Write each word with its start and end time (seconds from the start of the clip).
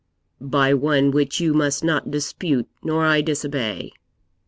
'By 0.39 0.73
one 0.73 1.11
which 1.11 1.39
you 1.39 1.53
must 1.53 1.83
not 1.83 2.09
dispute, 2.09 2.67
nor 2.81 3.05
I 3.05 3.21
disobey.' 3.21 3.91